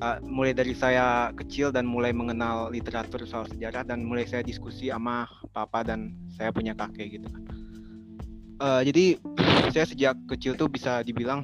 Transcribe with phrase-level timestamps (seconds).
[0.00, 4.88] uh, mulai dari saya kecil dan mulai mengenal literatur soal sejarah dan mulai saya diskusi
[4.88, 7.44] sama papa dan saya punya kakek gitu kan.
[8.60, 9.16] Uh, jadi
[9.72, 11.40] saya sejak kecil tuh bisa dibilang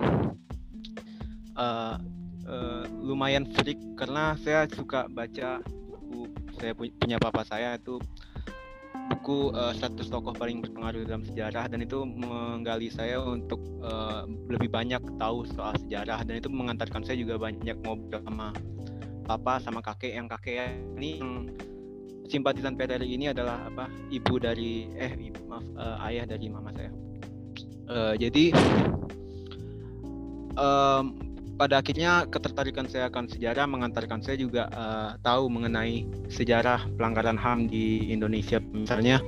[1.56, 1.96] uh,
[2.44, 5.64] uh, lumayan freak karena saya suka baca
[6.06, 8.00] buku saya punya papa saya itu
[9.26, 14.22] buku uh, eh, 100 tokoh paling berpengaruh dalam sejarah dan itu menggali saya untuk uh,
[14.46, 18.54] lebih banyak tahu soal sejarah dan itu mengantarkan saya juga banyak ngobrol sama
[19.26, 21.50] papa sama kakek yang kakek ini yang
[22.30, 26.94] simpatisan PRRI ini adalah apa ibu dari eh ibu, maaf uh, ayah dari mama saya.
[27.90, 28.54] Uh, jadi
[30.54, 31.25] um,
[31.56, 37.72] pada akhirnya ketertarikan saya akan sejarah mengantarkan saya juga uh, tahu mengenai sejarah pelanggaran HAM
[37.72, 39.24] di Indonesia misalnya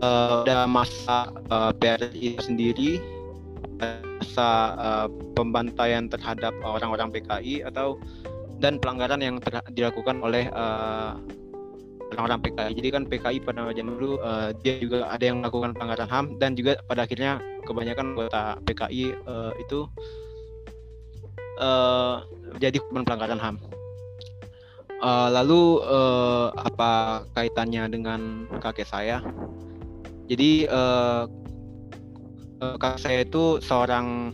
[0.00, 3.02] uh, masa uh, PRI sendiri
[3.76, 8.00] masa uh, pembantaian terhadap orang-orang PKI atau
[8.56, 9.36] dan pelanggaran yang
[9.76, 11.20] dilakukan oleh uh,
[12.16, 12.72] orang-orang PKI.
[12.72, 16.56] Jadi kan PKI pada zaman dulu uh, dia juga ada yang melakukan pelanggaran HAM dan
[16.56, 19.84] juga pada akhirnya kebanyakan anggota PKI uh, itu
[21.60, 22.24] uh,
[22.60, 23.56] jadi korban pelanggaran HAM.
[24.96, 29.20] Uh, lalu uh, apa kaitannya dengan kakek saya?
[30.26, 31.28] Jadi uh,
[32.58, 34.32] kakek saya itu seorang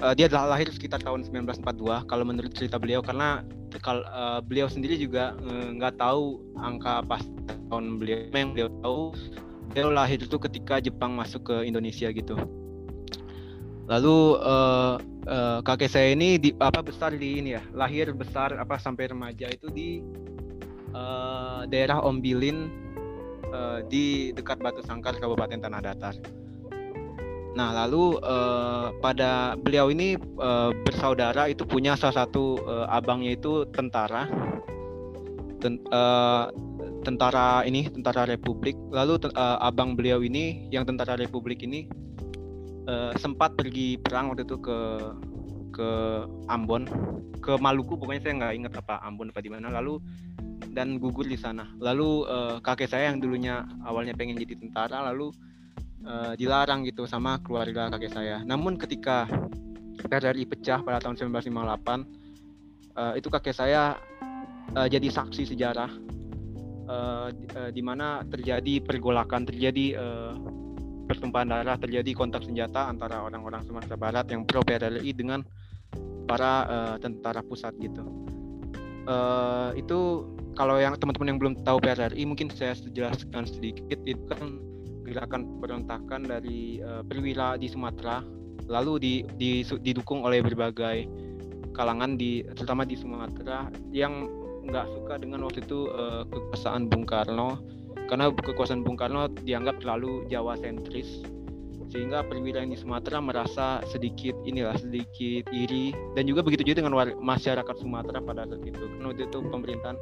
[0.00, 3.44] uh, dia lahir sekitar tahun 1942 kalau menurut cerita beliau karena
[3.84, 5.36] kalau uh, beliau sendiri juga
[5.76, 7.20] nggak uh, tahu angka pas
[7.68, 9.12] tahun beliau yang beliau tahu
[9.68, 12.34] beliau lahir itu ketika Jepang masuk ke Indonesia gitu.
[13.88, 18.76] Lalu uh, uh, kakek saya ini di apa besar di ini ya, lahir besar apa
[18.76, 20.04] sampai remaja itu di
[20.92, 22.68] uh, daerah Ombilin
[23.48, 26.14] uh, di dekat Batu Sangkar Kabupaten Tanah Datar.
[27.56, 33.64] Nah, lalu uh, pada beliau ini uh, bersaudara itu punya salah satu uh, abangnya itu
[33.72, 34.28] tentara.
[35.58, 36.52] Ten, uh,
[37.02, 38.78] tentara ini tentara Republik.
[38.92, 41.88] Lalu uh, abang beliau ini yang tentara Republik ini
[42.88, 44.78] uh, sempat pergi perang waktu itu ke
[45.68, 45.90] ke
[46.50, 46.88] Ambon,
[47.38, 49.68] ke Maluku pokoknya saya nggak ingat apa Ambon apa di mana.
[49.70, 50.00] Lalu
[50.72, 51.68] dan gugur di sana.
[51.78, 55.30] Lalu uh, kakek saya yang dulunya awalnya pengen jadi tentara lalu
[56.02, 58.42] uh, dilarang gitu sama keluarga kakek saya.
[58.42, 59.28] Namun ketika
[59.98, 63.98] PRRI pecah pada tahun 1958 uh, itu kakek saya
[64.74, 65.90] uh, jadi saksi sejarah
[66.90, 70.34] uh, uh, di mana terjadi pergolakan, terjadi uh,
[71.08, 75.40] pertumpahan darah terjadi kontak senjata antara orang-orang Sumatera Barat yang pro PRRI dengan
[76.28, 78.04] para uh, tentara pusat gitu.
[79.08, 83.96] Uh, itu kalau yang teman-teman yang belum tahu PRRI mungkin saya jelaskan sedikit.
[84.04, 84.60] Itu kan
[85.08, 88.20] gerakan pemberontakan dari uh, perwira di Sumatera.
[88.68, 91.08] Lalu di, di, didukung oleh berbagai
[91.72, 94.28] kalangan di terutama di Sumatera yang
[94.68, 97.56] nggak suka dengan waktu itu uh, kekuasaan Bung Karno
[98.08, 101.22] karena kekuasaan Bung Karno dianggap terlalu Jawa sentris
[101.88, 105.96] sehingga perwira di Sumatera merasa sedikit inilah sedikit iri.
[106.12, 108.84] Dan juga begitu juga dengan masyarakat Sumatera pada saat itu.
[109.00, 109.96] Karena itu pemerintahan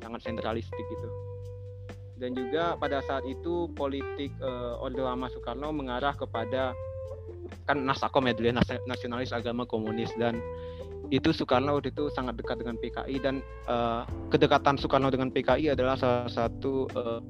[0.00, 1.08] sangat sentralistik gitu.
[2.18, 6.74] Dan juga pada saat itu politik uh, Orde Lama Soekarno mengarah kepada
[7.68, 8.54] kan Nasakom ya dulu ya
[8.88, 10.10] nasionalis agama komunis.
[10.16, 10.40] Dan
[11.08, 15.96] itu Soekarno waktu itu sangat dekat dengan PKI dan uh, kedekatan Soekarno dengan PKI adalah
[15.96, 17.20] salah satu uh,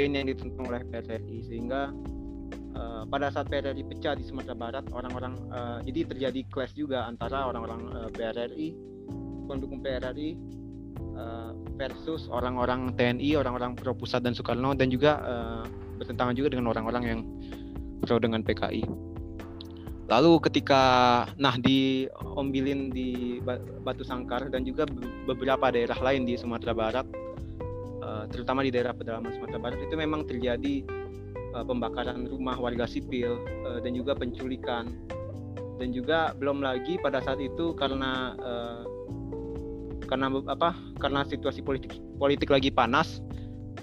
[0.00, 1.92] yang ditentukan oleh PSSI sehingga
[2.76, 7.48] uh, pada saat PRRI pecah di Sumatera Barat orang-orang uh, jadi terjadi clash juga antara
[7.48, 8.76] orang-orang uh, PRRI
[9.48, 10.36] pendukung PRRI
[11.16, 15.64] uh, versus orang-orang TNI orang-orang pro pusat dan Soekarno dan juga uh,
[15.96, 17.20] bertentangan juga dengan orang-orang yang
[18.04, 19.05] pro dengan PKI.
[20.06, 20.82] Lalu ketika
[21.34, 23.42] nah di Ombilin di
[23.82, 24.86] Batu Sangkar dan juga
[25.26, 27.06] beberapa daerah lain di Sumatera Barat,
[28.06, 30.86] uh, terutama di daerah pedalaman Sumatera Barat itu memang terjadi
[31.58, 34.94] uh, pembakaran rumah warga sipil uh, dan juga penculikan.
[35.76, 38.32] Dan juga belum lagi pada saat itu karena
[40.08, 43.20] karena apa karena situasi politik politik lagi panas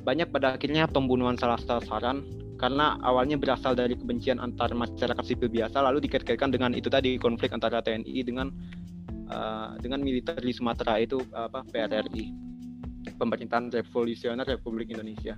[0.02, 2.26] banyak pada akhirnya pembunuhan salah sasaran
[2.64, 7.52] karena awalnya berasal dari kebencian antar masyarakat sipil biasa lalu dikait-kaitkan dengan itu tadi konflik
[7.52, 8.48] antara TNI dengan
[9.28, 12.32] uh, dengan militer di Sumatera itu apa PRRI
[13.20, 15.36] pemerintahan revolusioner Republik Indonesia.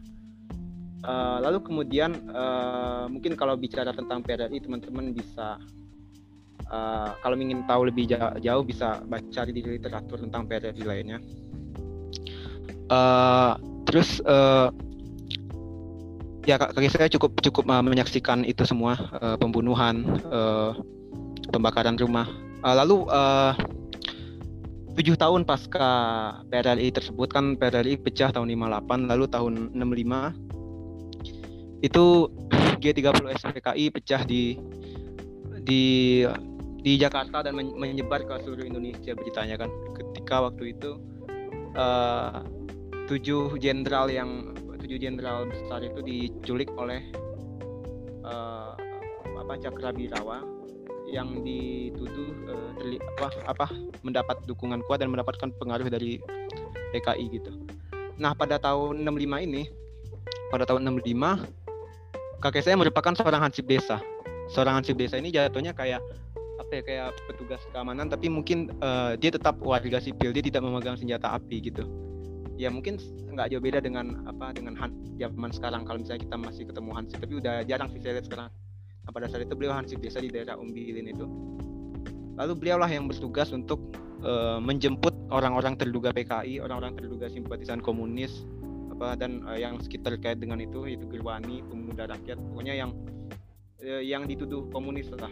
[1.02, 5.58] Uh, lalu kemudian uh, mungkin kalau bicara tentang PRRI teman-teman bisa
[6.70, 8.06] uh, kalau ingin tahu lebih
[8.38, 11.18] jauh, bisa baca di literatur tentang PRRI lainnya.
[12.86, 13.58] Uh,
[13.90, 14.70] terus uh,
[16.46, 20.78] ya kaki saya cukup cukup uh, menyaksikan itu semua uh, pembunuhan uh,
[21.50, 22.30] pembakaran rumah.
[22.62, 23.58] Uh, lalu uh,
[24.96, 25.90] tujuh tahun pasca
[26.48, 32.32] PRRI tersebut kan PRRI pecah tahun 58 lalu tahun 65 itu
[32.80, 34.56] G30 SPKI pecah di
[35.66, 35.84] di
[36.86, 39.74] di Jakarta dan menyebar ke seluruh Indonesia beritanya kan.
[39.98, 41.02] Ketika waktu itu
[41.74, 42.46] uh,
[43.10, 44.54] tujuh jenderal yang
[44.86, 47.02] tujuh jenderal besar itu diculik oleh
[48.22, 48.78] uh,
[49.42, 50.46] apa Cakrabirawa
[51.10, 53.66] yang dituduh uh, terli, apa apa
[54.06, 56.22] mendapat dukungan kuat dan mendapatkan pengaruh dari
[56.94, 57.52] PKI gitu.
[58.22, 59.64] Nah, pada tahun 65 ini
[60.54, 63.98] pada tahun 65 kakek saya merupakan seorang hansip desa.
[64.54, 66.00] Seorang hansip desa ini jatuhnya kayak
[66.62, 70.96] apa ya kayak petugas keamanan tapi mungkin uh, dia tetap warga sipil, dia tidak memegang
[70.96, 71.90] senjata api gitu.
[72.56, 72.96] Ya mungkin
[73.36, 77.18] nggak jauh beda dengan apa dengan han, zaman sekarang kalau misalnya kita masih ketemu hansip
[77.20, 78.48] tapi udah jarang sih saya lihat sekarang
[79.06, 81.30] Nah, pada saat itu beliau hansip desa di daerah Umbilin itu.
[82.36, 83.80] Lalu beliaulah yang bertugas untuk
[84.26, 88.44] uh, menjemput orang-orang terduga PKI, orang-orang terduga simpatisan komunis,
[88.92, 92.92] apa dan uh, yang sekitar terkait dengan itu, itu Gerwani, pemuda rakyat, pokoknya yang
[93.86, 95.32] uh, yang dituduh komunis lah.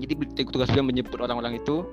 [0.00, 0.18] Jadi
[0.50, 1.86] tugas beliau menjemput orang-orang itu,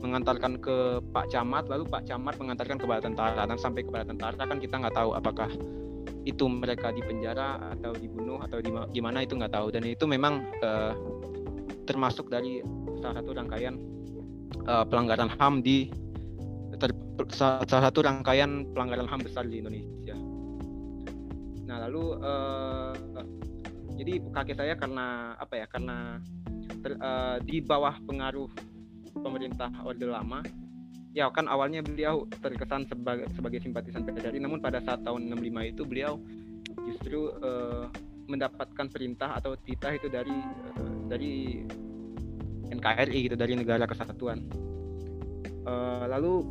[0.00, 3.42] mengantarkan ke Pak Camat, lalu Pak Camat mengantarkan ke tentara.
[3.48, 5.48] Dan sampai ke tentara kan kita nggak tahu apakah
[6.26, 8.58] itu mereka di penjara atau dibunuh atau
[8.90, 10.90] gimana itu nggak tahu dan itu memang uh,
[11.86, 12.66] termasuk dari
[12.98, 13.78] salah satu rangkaian
[14.66, 15.86] uh, pelanggaran HAM di
[16.82, 16.90] ter,
[17.30, 20.18] salah satu rangkaian pelanggaran HAM besar di Indonesia.
[21.70, 22.94] Nah lalu uh,
[23.94, 26.18] jadi kakek saya karena apa ya karena
[26.82, 28.50] ter, uh, di bawah pengaruh
[29.20, 30.40] pemerintah Orde Lama.
[31.16, 35.82] Ya kan awalnya beliau terkesan sebagai sebagai simpatisan PKRI namun pada saat tahun 65 itu
[35.88, 36.20] beliau
[36.84, 37.88] justru uh,
[38.28, 40.36] mendapatkan perintah atau titah itu dari
[40.76, 41.64] uh, dari
[42.68, 44.44] NKRI gitu dari negara kesatuan.
[45.66, 46.44] Uh, lalu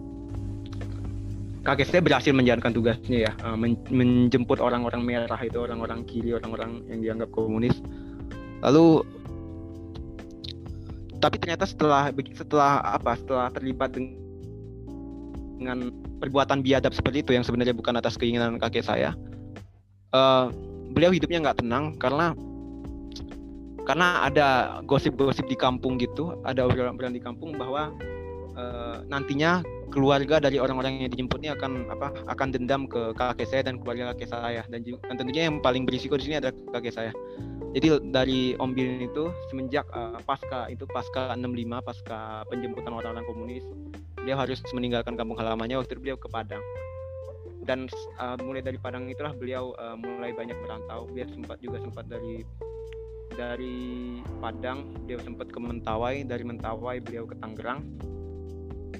[1.65, 6.99] saya berhasil menjalankan tugasnya ya uh, men menjemput orang-orang merah itu orang-orang kiri orang-orang yang
[7.01, 7.77] dianggap komunis.
[8.61, 9.05] Lalu
[11.25, 15.89] tapi ternyata setelah setelah apa setelah terlibat dengan
[16.21, 19.17] perbuatan biadab seperti itu yang sebenarnya bukan atas keinginan kakek saya
[20.13, 20.53] uh,
[20.93, 22.37] beliau hidupnya nggak tenang karena
[23.85, 24.47] karena ada
[24.85, 27.89] gosip-gosip di kampung gitu ada obrolan-obrolan di kampung bahwa
[28.53, 33.79] uh, nantinya keluarga dari orang-orang yang dijemputnya akan apa akan dendam ke kakek saya dan
[33.79, 34.61] keluarga kakek saya.
[34.67, 37.11] Dan, dan tentunya yang paling berisiko di sini adalah kakek saya
[37.75, 43.67] jadi dari Om Bilin itu semenjak uh, pasca itu pasca 65 pasca penjemputan orang-orang komunis
[44.25, 46.65] beliau harus meninggalkan kampung halamannya waktu itu beliau ke Padang.
[47.61, 47.85] Dan
[48.17, 51.05] uh, mulai dari Padang itulah beliau uh, mulai banyak merantau.
[51.05, 52.41] Beliau sempat juga sempat dari
[53.37, 56.25] dari Padang beliau sempat ke Mentawai.
[56.25, 57.85] Dari Mentawai beliau ke Tangerang.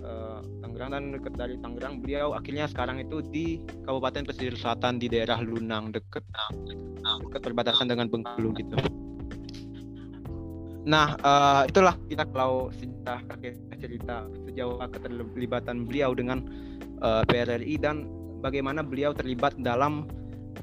[0.06, 0.46] Uh,
[0.76, 5.40] Tangerang dan dekat dari Tangerang beliau akhirnya sekarang itu di Kabupaten Pesisir Selatan di daerah
[5.40, 6.28] Lunang dekat
[7.32, 8.76] dekat perbatasan dengan Bengkulu gitu
[10.84, 13.24] Nah, uh, itulah kita kalau sejarah
[13.80, 16.44] cerita sejauh keterlibatan beliau dengan
[17.00, 18.06] uh, eh, PRRI dan
[18.44, 20.06] bagaimana beliau terlibat dalam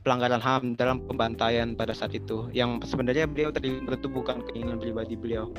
[0.06, 2.47] pelanggaran HAM dalam pembantaian pada saat itu.
[2.55, 5.50] Yang sebenarnya beliau terlibat itu bukan keinginan pribadi beliau.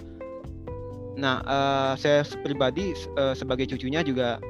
[1.14, 4.42] Nah, uh, saya pribadi uh, sebagai cucunya juga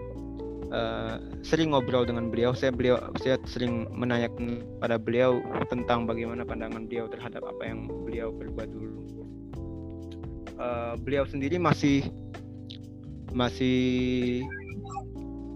[0.72, 2.56] uh, sering ngobrol dengan beliau.
[2.56, 8.32] Saya beliau saya sering menanyakan pada beliau tentang bagaimana pandangan beliau terhadap apa yang beliau
[8.32, 9.04] perbuat dulu
[10.60, 12.06] uh, beliau sendiri masih
[13.34, 14.42] masih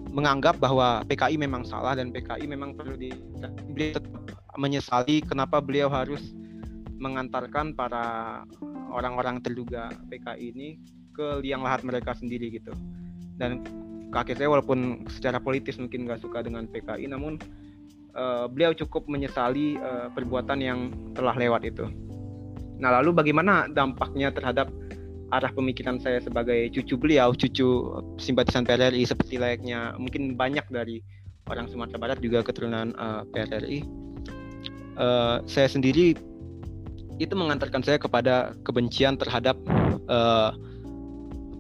[0.10, 3.14] menganggap bahwa PKI memang salah dan PKI memang perlu di
[3.70, 4.14] beliau tetap
[4.58, 6.34] menyesali kenapa beliau harus
[6.98, 8.42] mengantarkan para
[8.92, 10.68] orang-orang terduga PKI ini
[11.14, 12.72] ke liang lahat mereka sendiri gitu
[13.42, 13.66] dan
[14.14, 17.42] kakek saya walaupun secara politis mungkin nggak suka dengan PKI namun
[18.16, 20.80] uh, beliau cukup menyesali uh, perbuatan yang
[21.18, 21.86] telah lewat itu
[22.78, 24.70] nah lalu bagaimana dampaknya terhadap
[25.32, 31.04] arah pemikiran saya sebagai cucu beliau, cucu simpatisan PRRI seperti layaknya mungkin banyak dari
[31.52, 33.80] orang Sumatera Barat juga keturunan uh, eh, PRRI.
[34.98, 36.16] Uh, saya sendiri
[37.18, 39.58] itu mengantarkan saya kepada kebencian terhadap
[40.10, 40.54] uh,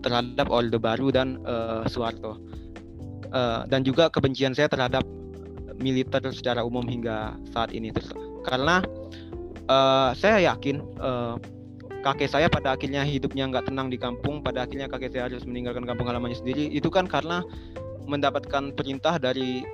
[0.06, 2.38] terhadap Orde Baru dan uh, Soeharto.
[3.28, 5.04] Uh, dan juga kebencian saya terhadap
[5.78, 7.92] militer secara umum hingga saat ini.
[8.48, 8.80] Karena
[9.68, 11.36] uh, saya yakin uh,
[12.06, 15.84] kakek saya pada akhirnya hidupnya nggak tenang di kampung, pada akhirnya kakek saya harus meninggalkan
[15.84, 17.44] kampung halamannya sendiri, itu kan karena
[18.08, 19.68] mendapatkan perintah dari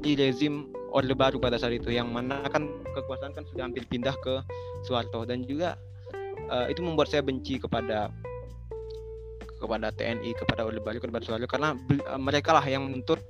[0.00, 4.16] di rezim Orde Baru pada saat itu, yang mana kan kekuasaan kan sudah hampir pindah
[4.26, 4.42] ke
[4.84, 5.76] Soeharto dan juga
[6.48, 8.08] uh, itu membuat saya benci kepada
[9.60, 11.76] kepada TNI kepada Orde Baru kepada Soeharto karena
[12.08, 13.20] uh, mereka lah yang menuntut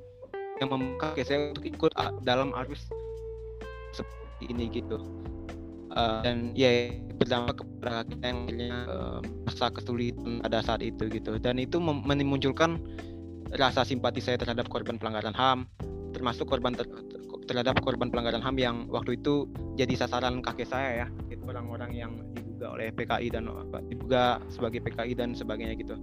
[0.62, 2.87] yang membuka saya untuk ikut uh, dalam arus
[3.97, 5.00] seperti ini gitu.
[5.90, 8.40] Uh, dan ya berdampak kepada kita yang
[8.87, 11.35] uh, masa kesulitan pada saat itu gitu.
[11.42, 12.78] Dan itu memunculkan
[13.59, 15.66] rasa simpati saya terhadap korban pelanggaran HAM
[16.14, 16.87] termasuk korban ter
[17.50, 22.12] terhadap korban pelanggaran HAM yang waktu itu jadi sasaran kakek saya ya itu orang-orang yang
[22.30, 23.50] diduga oleh PKI dan
[23.90, 25.99] diduga sebagai PKI dan sebagainya gitu.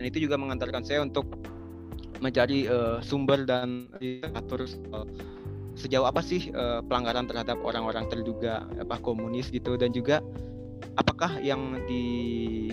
[0.00, 1.28] Dan itu juga mengantarkan saya untuk
[2.24, 4.64] mencari uh, sumber dan literatur
[4.96, 5.04] uh,
[5.76, 9.76] sejauh apa sih uh, pelanggaran terhadap orang-orang terduga apa komunis gitu.
[9.76, 10.24] Dan juga
[10.96, 12.72] apakah yang di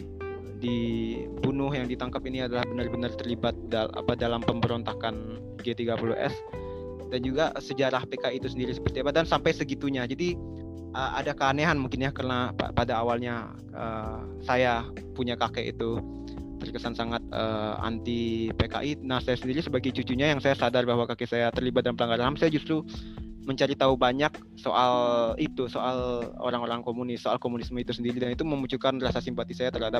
[0.63, 6.62] dibunuh yang ditangkap ini adalah benar-benar terlibat dal apa dalam pemberontakan G30S
[7.13, 10.33] dan juga sejarah PKI itu sendiri seperti apa dan sampai segitunya jadi
[10.97, 16.01] uh, ada keanehan mungkin ya karena pada awalnya uh, saya punya kakek itu
[16.63, 19.03] terkesan sangat uh, anti PKI.
[19.03, 22.39] Nah, saya sendiri sebagai cucunya yang saya sadar bahwa kakek saya terlibat dalam pelanggaran HAM,
[22.39, 22.87] saya justru
[23.43, 24.95] mencari tahu banyak soal
[25.35, 29.99] itu, soal orang-orang komunis, soal komunisme itu sendiri dan itu memunculkan rasa simpati saya terhadap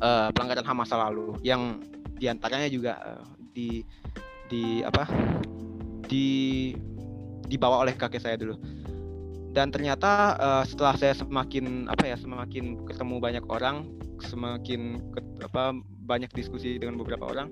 [0.00, 1.84] uh, pelanggaran HAM masa lalu yang
[2.16, 3.84] di antaranya juga uh, di
[4.50, 5.06] di apa
[6.10, 6.26] di
[7.46, 8.58] dibawa oleh kakek saya dulu.
[9.50, 13.90] Dan ternyata uh, setelah saya semakin apa ya semakin ketemu banyak orang
[14.22, 15.74] semakin ke, apa
[16.06, 17.50] banyak diskusi dengan beberapa orang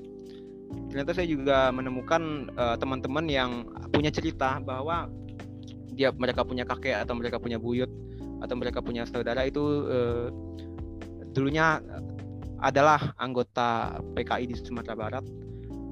[0.92, 3.50] ternyata saya juga menemukan uh, teman-teman yang
[3.92, 5.08] punya cerita bahwa
[5.96, 7.90] dia mereka punya kakek atau mereka punya buyut
[8.38, 10.28] atau mereka punya saudara itu uh,
[11.32, 11.82] dulunya
[12.58, 15.24] adalah anggota PKI di Sumatera Barat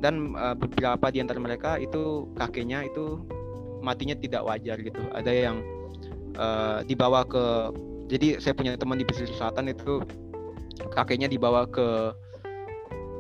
[0.01, 3.25] dan uh, beberapa di antara mereka itu kakeknya itu
[3.81, 5.01] matinya tidak wajar gitu.
[5.13, 5.57] Ada yang
[6.37, 7.73] uh, dibawa ke
[8.07, 10.03] jadi saya punya teman di pesisir selatan itu
[10.93, 12.13] kakeknya dibawa ke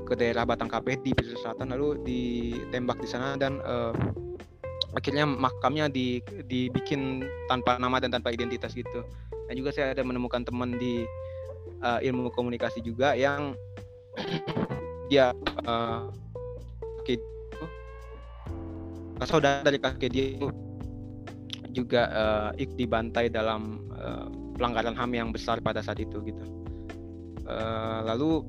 [0.07, 3.91] ke daerah Batang Kape di pesisir selatan lalu ditembak di sana dan uh,
[4.95, 9.03] akhirnya makamnya di dibikin tanpa nama dan tanpa identitas gitu.
[9.47, 11.07] Dan juga saya ada menemukan teman di
[11.83, 13.55] uh, ilmu komunikasi juga yang
[15.11, 15.35] dia
[15.67, 16.11] uh,
[17.07, 17.23] kakek
[19.25, 20.51] saudara dari kakek dia itu
[21.71, 26.45] juga uh, dibantai dalam uh, pelanggaran HAM yang besar pada saat itu gitu.
[27.47, 28.43] Uh, lalu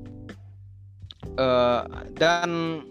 [1.36, 1.84] uh,
[2.16, 2.82] dan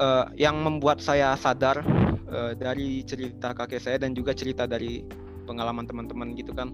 [0.00, 1.84] uh, yang membuat saya sadar
[2.32, 5.04] uh, dari cerita kakek saya dan juga cerita dari
[5.44, 6.72] pengalaman teman-teman gitu kan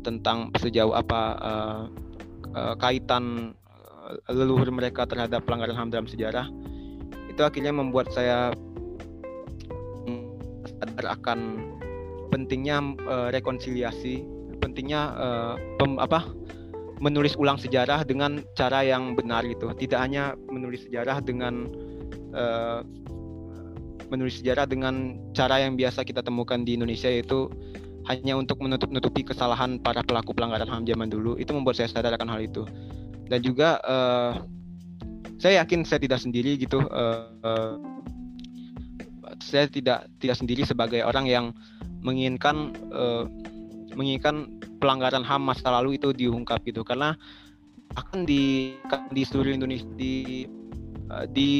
[0.00, 1.82] tentang sejauh apa uh,
[2.56, 3.52] uh, kaitan
[4.30, 6.46] leluhur mereka terhadap pelanggaran HAM dalam sejarah
[7.30, 8.54] itu akhirnya membuat saya
[10.76, 11.38] sadar akan
[12.30, 14.22] pentingnya uh, rekonsiliasi,
[14.60, 16.26] pentingnya uh, pem, apa
[17.00, 19.72] menulis ulang sejarah dengan cara yang benar gitu.
[19.72, 21.68] Tidak hanya menulis sejarah dengan
[22.32, 22.80] uh,
[24.08, 27.50] menulis sejarah dengan cara yang biasa kita temukan di Indonesia yaitu
[28.06, 31.34] hanya untuk menutup-nutupi kesalahan para pelaku pelanggaran HAM zaman dulu.
[31.36, 32.62] Itu membuat saya sadar akan hal itu.
[33.26, 34.32] Dan juga uh,
[35.36, 36.80] saya yakin saya tidak sendiri gitu.
[36.88, 37.74] Uh, uh,
[39.42, 41.46] saya tidak tidak sendiri sebagai orang yang
[42.00, 43.26] menginginkan uh,
[43.96, 47.16] menginginkan pelanggaran HAM masa lalu itu diungkap gitu karena
[47.96, 48.76] akan di
[49.12, 50.44] di seluruh Indonesia di
[51.30, 51.50] di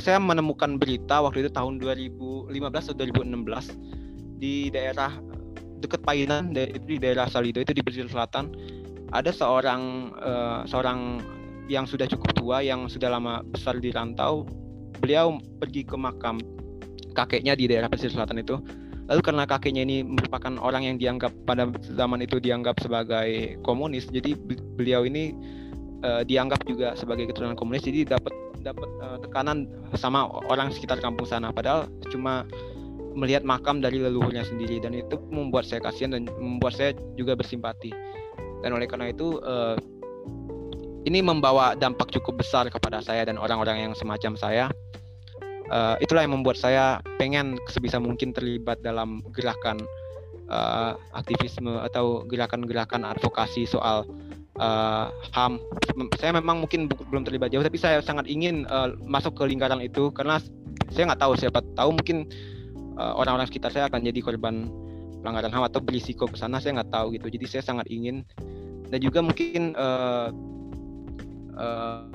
[0.00, 2.48] saya menemukan berita waktu itu tahun 2015
[2.88, 5.12] atau 2016 di daerah
[5.78, 8.50] dekat Painan itu di daerah Salido itu di pesisir selatan
[9.12, 11.22] ada seorang uh, seorang
[11.68, 14.48] yang sudah cukup tua yang sudah lama besar di rantau
[14.98, 16.40] beliau pergi ke makam
[17.12, 18.56] kakeknya di daerah pesisir selatan itu.
[19.08, 24.36] Lalu karena kakeknya ini merupakan orang yang dianggap pada zaman itu dianggap sebagai komunis, jadi
[24.76, 25.32] beliau ini
[26.04, 29.64] uh, dianggap juga sebagai keturunan komunis, jadi dapat dapat uh, tekanan
[29.96, 31.48] sama orang sekitar kampung sana.
[31.48, 32.44] Padahal cuma
[33.16, 37.90] melihat makam dari leluhurnya sendiri dan itu membuat saya kasihan dan membuat saya juga bersimpati.
[38.62, 39.78] Dan oleh karena itu uh,
[41.06, 44.68] ini membawa dampak cukup besar kepada saya dan orang-orang yang semacam saya
[45.72, 49.80] uh, itulah yang membuat saya pengen sebisa mungkin terlibat dalam gerakan
[50.48, 54.08] uh, aktivisme atau gerakan-gerakan advokasi soal
[54.58, 55.60] uh, HAM.
[56.18, 60.10] Saya memang mungkin belum terlibat jauh, tapi saya sangat ingin uh, masuk ke lingkaran itu
[60.12, 60.40] karena
[60.92, 62.28] saya nggak tahu siapa tahu mungkin
[62.98, 64.66] orang-orang uh, sekitar saya akan jadi korban
[65.20, 67.26] pelanggaran HAM atau berisiko ke sana saya nggak tahu gitu.
[67.28, 68.22] Jadi saya sangat ingin
[68.88, 70.32] dan juga mungkin uh,
[71.58, 72.08] uh,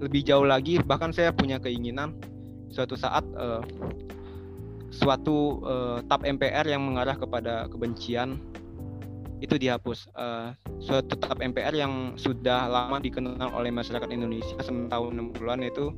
[0.00, 2.16] lebih jauh lagi bahkan saya punya keinginan
[2.72, 3.64] suatu saat uh,
[4.92, 8.40] suatu uh, tap MPR yang mengarah kepada kebencian
[9.44, 10.08] itu dihapus.
[10.16, 15.92] Uh, suatu tap MPR yang sudah lama dikenal oleh masyarakat Indonesia tahun 60-an itu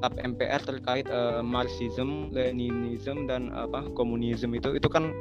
[0.00, 5.12] tap MPR terkait uh, Marxism, Leninism dan apa komunisme itu itu kan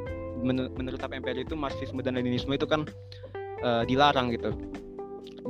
[0.42, 2.86] menur menurut tap MPR itu Marxisme dan Leninisme itu kan
[3.64, 4.52] uh, dilarang gitu.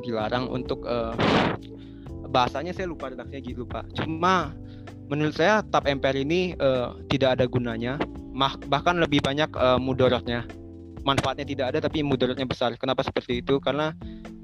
[0.04, 1.16] Dilarang untuk uh,
[2.32, 3.92] bahasanya saya lupa redaksinya gitu Pak.
[4.00, 4.56] Cuma
[5.12, 8.00] menurut saya tap MPR ini uh, tidak ada gunanya,
[8.72, 10.48] bahkan lebih banyak uh, mudorotnya.
[11.02, 12.78] Manfaatnya tidak ada tapi mudorotnya besar.
[12.78, 13.58] Kenapa seperti itu?
[13.58, 13.92] Karena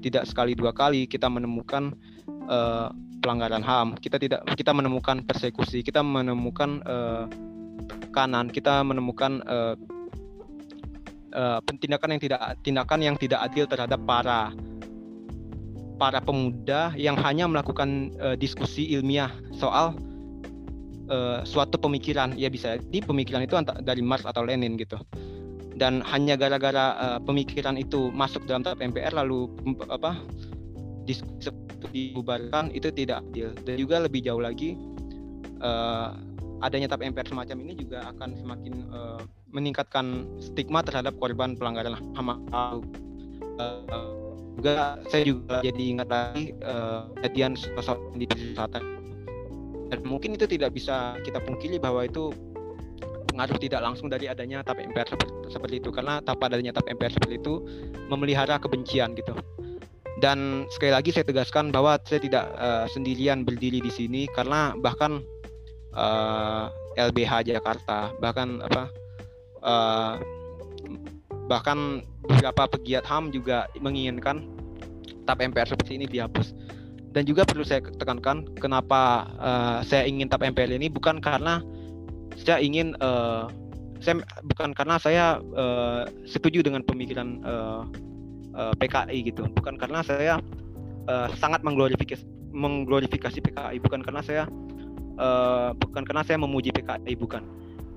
[0.02, 1.94] tidak sekali dua kali kita menemukan
[2.50, 2.90] uh,
[3.22, 3.98] pelanggaran HAM.
[3.98, 7.24] Kita tidak kita menemukan persekusi, kita menemukan uh,
[8.10, 9.78] kanan, kita menemukan uh,
[11.34, 14.52] uh, tindakan yang tidak tindakan yang tidak adil terhadap para
[15.98, 19.98] para pemuda yang hanya melakukan uh, diskusi ilmiah soal
[21.10, 22.32] uh, suatu pemikiran.
[22.38, 24.96] Ya bisa di pemikiran itu dari Marx atau Lenin gitu.
[25.78, 29.50] Dan hanya gara-gara uh, pemikiran itu masuk dalam tahap MPR lalu
[29.90, 30.18] apa
[31.06, 31.50] diskusi
[31.90, 33.54] dibubarkan itu tidak adil.
[33.66, 34.78] Dan juga lebih jauh lagi
[35.62, 36.14] uh,
[36.62, 42.28] adanya tahap MPR semacam ini juga akan semakin uh, meningkatkan stigma terhadap korban pelanggaran HAM
[42.36, 42.76] uh,
[44.58, 46.50] juga saya juga jadi ingat lagi
[47.22, 48.82] kejadian uh, sosok di selatan.
[49.88, 52.28] Dan mungkin itu tidak bisa kita pungkiri bahwa itu
[53.32, 55.06] pengaruh tidak langsung dari adanya tap MPR
[55.48, 55.94] seperti, itu.
[55.94, 57.62] Karena tanpa adanya tap MPR seperti itu
[58.10, 59.32] memelihara kebencian gitu.
[60.18, 65.22] Dan sekali lagi saya tegaskan bahwa saya tidak uh, sendirian berdiri di sini karena bahkan
[65.94, 66.66] uh,
[66.98, 68.90] eh, LBH Jakarta bahkan apa
[69.62, 70.20] uh,
[71.48, 74.44] bahkan beberapa pegiat HAM juga menginginkan
[75.24, 76.52] tap MPR seperti ini dihapus.
[77.12, 81.64] Dan juga perlu saya tekankan kenapa uh, saya ingin tap MPL ini bukan karena
[82.36, 83.48] saya ingin uh,
[83.98, 85.24] saya bukan karena saya
[85.56, 87.82] uh, setuju dengan pemikiran uh,
[88.54, 89.48] uh, PKI gitu.
[89.56, 90.38] Bukan karena saya
[91.08, 92.22] uh, sangat mengglorifikasi
[92.52, 94.44] mengglorifikasi PKI bukan karena saya
[95.20, 97.44] uh, bukan karena saya memuji PKI bukan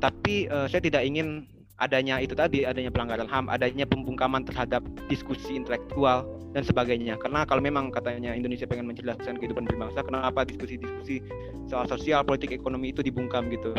[0.02, 1.46] tapi uh, saya tidak ingin
[1.82, 7.18] adanya itu tadi adanya pelanggaran HAM, adanya pembungkaman terhadap diskusi intelektual dan sebagainya.
[7.18, 11.26] Karena kalau memang katanya Indonesia pengen menjelaskan kehidupan berbangsa, kenapa diskusi-diskusi
[11.66, 13.74] soal sosial, politik, ekonomi itu dibungkam gitu.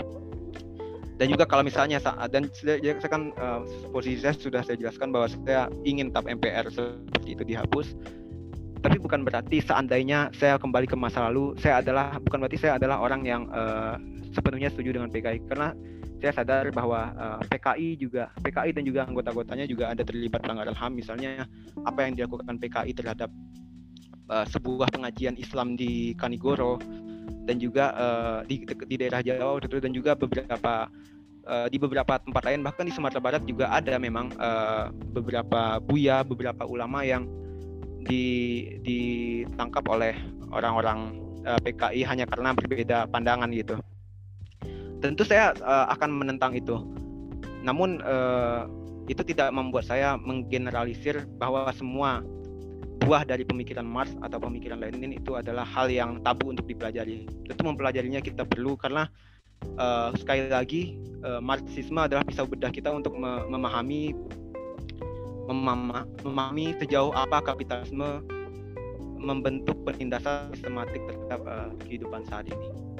[1.22, 3.62] Dan juga kalau misalnya saat dan saya kan uh,
[3.94, 7.94] posisi saya sudah saya jelaskan bahwa saya ingin tap MPR seperti itu dihapus.
[8.82, 12.98] Tapi bukan berarti seandainya saya kembali ke masa lalu, saya adalah bukan berarti saya adalah
[12.98, 13.94] orang yang uh,
[14.34, 15.70] sepenuhnya setuju dengan PKI karena
[16.22, 20.78] saya sadar bahwa uh, eh, PKI juga PKI dan juga anggota-anggotanya juga ada terlibat pelanggaran
[20.78, 20.94] HAM.
[20.94, 21.50] Misalnya
[21.82, 23.26] apa yang dilakukan PKI terhadap
[24.30, 26.78] uh, sebuah pengajian Islam di Kanigoro
[27.42, 30.86] dan juga uh, di, di daerah Jawa dan juga beberapa
[31.42, 32.62] uh, di beberapa tempat lain.
[32.62, 37.26] Bahkan di Sumatera Barat juga ada memang uh, beberapa buya beberapa ulama yang
[38.06, 40.14] di, ditangkap oleh
[40.54, 43.74] orang-orang PKI hanya karena berbeda pandangan gitu
[45.02, 46.78] tentu saya uh, akan menentang itu.
[47.66, 48.70] Namun uh,
[49.10, 52.22] itu tidak membuat saya menggeneralisir bahwa semua
[53.02, 57.26] buah dari pemikiran Marx atau pemikiran Lenin itu adalah hal yang tabu untuk dipelajari.
[57.50, 59.10] Tentu mempelajarinya kita perlu karena
[59.74, 60.94] uh, sekali lagi
[61.26, 64.14] uh, Marxisme adalah pisau bedah kita untuk memahami
[65.50, 68.22] memama, memahami sejauh apa kapitalisme
[69.18, 72.91] membentuk penindasan sistematik terhadap uh, kehidupan saat ini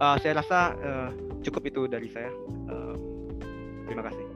[0.00, 1.08] uh, saya rasa uh,
[1.44, 2.32] cukup itu dari saya.
[2.66, 2.96] Uh,
[3.84, 4.26] terima kasih.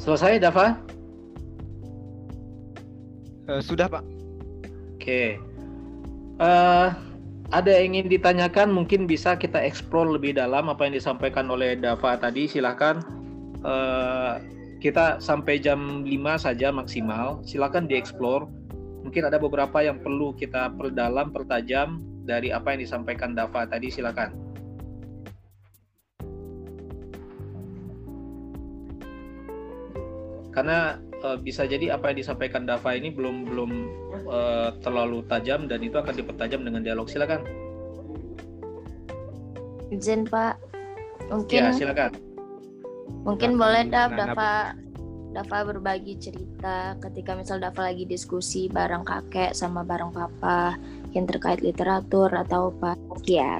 [0.00, 0.80] Selesai, Dava?
[3.44, 4.00] Uh, sudah, Pak.
[4.96, 4.96] Oke.
[4.96, 5.28] Okay.
[6.40, 7.09] Uh,
[7.50, 12.14] ada yang ingin ditanyakan mungkin bisa kita eksplor lebih dalam apa yang disampaikan oleh Dava
[12.14, 12.46] tadi.
[12.46, 13.02] Silahkan
[13.66, 14.38] uh,
[14.78, 17.42] kita sampai jam 5 saja maksimal.
[17.42, 18.46] Silahkan dieksplor
[19.02, 23.90] mungkin ada beberapa yang perlu kita perdalam pertajam dari apa yang disampaikan Dava tadi.
[23.90, 24.30] Silakan.
[30.54, 33.70] Karena uh, bisa jadi apa yang disampaikan Dava ini belum belum
[34.28, 37.44] uh, terlalu tajam dan itu akan dipertajam dengan dialog silakan.
[39.90, 40.54] Izin Pak,
[41.28, 41.60] mungkin.
[41.60, 42.14] Ya silakan.
[43.26, 44.72] Mungkin nah, boleh Dav, Dava
[45.30, 50.78] Dava berbagi cerita ketika misal Dava lagi diskusi bareng kakek sama bareng papa
[51.14, 52.94] yang terkait literatur atau apa
[53.26, 53.58] ya.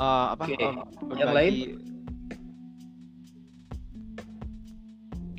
[0.00, 0.66] Uh, apa okay.
[0.66, 1.54] um, yang lain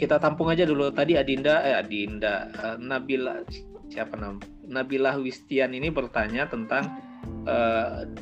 [0.03, 3.39] kita tampung aja dulu tadi Adinda eh Adinda uh, Nabila
[3.87, 6.91] siapa nam Nabila Wistian ini bertanya tentang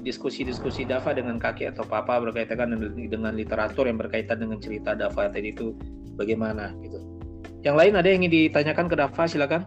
[0.02, 4.94] diskusi-diskusi uh, Dava dengan kakek atau papa berkaitan dengan, dengan literatur yang berkaitan dengan cerita
[4.98, 5.74] Dava tadi itu
[6.17, 6.98] bagaimana gitu.
[7.62, 9.62] Yang lain ada yang ingin ditanyakan ke Dava silakan.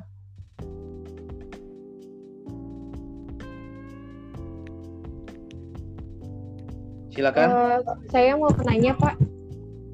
[7.15, 7.47] Silakan.
[7.47, 7.79] Uh,
[8.11, 9.15] saya mau menanya Pak.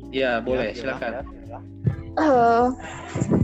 [0.08, 1.39] Ya boleh silakan.
[2.18, 2.74] Uh,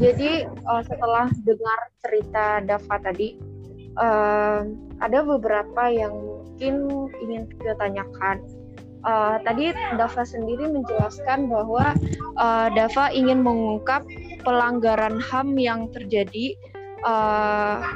[0.03, 3.39] jadi uh, setelah dengar cerita Dava tadi,
[3.99, 4.67] uh,
[4.99, 6.75] ada beberapa yang mungkin
[7.23, 8.43] ingin kita tanyakan.
[9.07, 11.95] Uh, tadi Dava sendiri menjelaskan bahwa
[12.41, 14.03] uh, Dava ingin mengungkap
[14.43, 16.59] pelanggaran HAM yang terjadi.
[17.07, 17.87] Uh,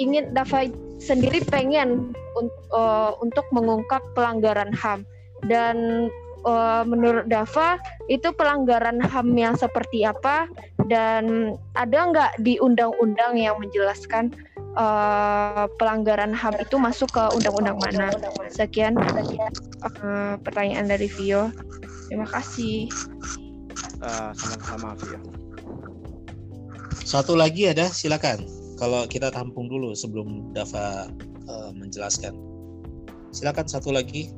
[0.00, 0.64] ingin Dava
[0.96, 5.04] sendiri pengen un, uh, untuk mengungkap pelanggaran HAM
[5.44, 6.08] dan
[6.44, 10.46] uh, menurut Dava itu pelanggaran HAM yang seperti apa
[10.86, 14.32] dan ada nggak di undang-undang yang menjelaskan
[14.76, 18.12] uh, pelanggaran HAM itu masuk ke undang-undang mana?
[18.52, 21.50] Sekian, uh, pertanyaan dari Vio.
[22.08, 22.92] Terima kasih.
[24.04, 25.18] Uh, sama-sama Vio.
[27.04, 28.44] Satu lagi ada, silakan.
[28.74, 31.08] Kalau kita tampung dulu sebelum Dava
[31.48, 32.34] uh, menjelaskan.
[33.30, 34.30] Silakan satu lagi.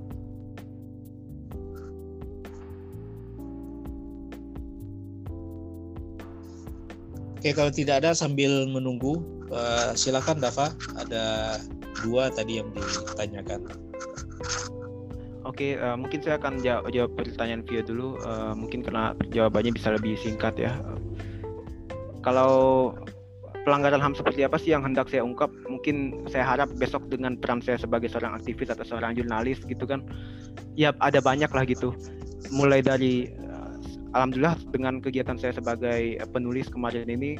[7.47, 9.23] Oke, kalau tidak ada sambil menunggu,
[9.55, 10.75] uh, silakan Dava.
[10.99, 11.55] Ada
[12.03, 13.71] dua tadi yang ditanyakan.
[15.47, 18.19] Oke, uh, mungkin saya akan jawab, jawab pertanyaan Via dulu.
[18.27, 20.75] Uh, mungkin karena jawabannya bisa lebih singkat ya.
[22.27, 22.99] Kalau
[23.63, 25.55] pelanggaran HAM seperti apa sih yang hendak saya ungkap?
[25.71, 30.03] Mungkin saya harap besok dengan peran saya sebagai seorang aktivis atau seorang jurnalis gitu kan,
[30.75, 31.95] ya ada banyak lah gitu.
[32.51, 33.31] Mulai dari
[34.17, 37.37] alhamdulillah dengan kegiatan saya sebagai penulis kemarin ini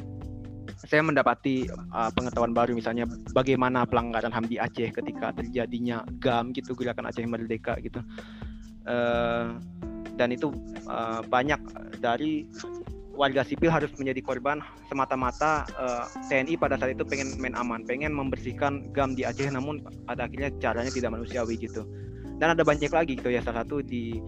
[0.85, 6.77] saya mendapati uh, pengetahuan baru misalnya bagaimana pelanggaran HAM di Aceh ketika terjadinya GAM gitu
[6.77, 8.03] gerakan Aceh Merdeka gitu.
[8.85, 9.57] Uh,
[10.15, 10.53] dan itu
[10.85, 11.59] uh, banyak
[11.97, 12.45] dari
[13.17, 14.61] warga sipil harus menjadi korban
[14.93, 19.49] semata-mata uh, eh, TNI pada saat itu pengen main aman, pengen membersihkan GAM di Aceh
[19.49, 21.81] namun pada akhirnya caranya tidak manusiawi gitu.
[22.37, 24.21] Dan ada banyak lagi gitu ya salah satu di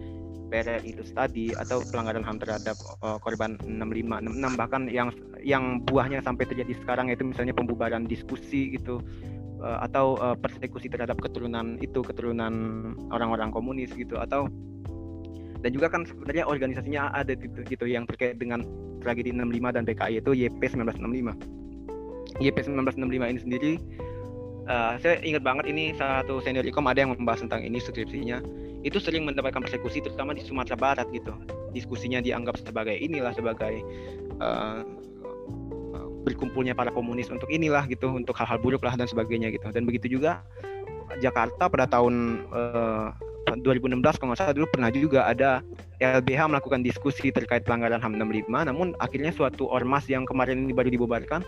[0.50, 5.08] PRR itu tadi atau pelanggaran HAM terhadap uh, korban 65 66 bahkan yang
[5.40, 8.98] yang buahnya sampai terjadi sekarang yaitu misalnya pembubaran diskusi gitu
[9.62, 12.52] uh, atau uh, persekusi terhadap keturunan itu keturunan
[13.14, 14.50] orang-orang komunis gitu atau
[15.60, 18.64] dan juga kan sebenarnya organisasinya ada gitu, gitu yang terkait dengan
[19.04, 23.72] tragedi 65 dan PKI itu YP 1965 YP 1965 ini sendiri
[24.70, 28.38] uh, saya ingat banget ini salah satu senior ikom ada yang membahas tentang ini skripsinya.
[28.86, 31.34] Itu sering mendapatkan persekusi terutama di Sumatera Barat gitu.
[31.74, 33.82] Diskusinya dianggap sebagai inilah sebagai
[34.38, 34.86] uh,
[36.24, 39.68] berkumpulnya para komunis untuk inilah gitu untuk hal-hal buruk lah dan sebagainya gitu.
[39.74, 40.46] Dan begitu juga
[41.18, 43.10] Jakarta pada tahun uh,
[43.50, 45.58] 2016 kalau nggak salah dulu pernah juga ada
[45.98, 50.86] LBH melakukan diskusi terkait pelanggaran HAM 65 namun akhirnya suatu ormas yang kemarin ini baru
[50.92, 51.42] dibubarkan